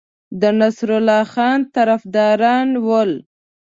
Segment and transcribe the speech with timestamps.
[0.41, 3.11] د نصرالله خان طرفداران ول.